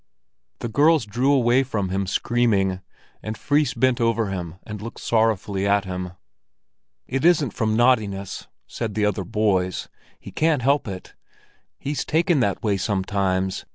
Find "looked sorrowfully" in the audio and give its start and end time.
4.81-5.67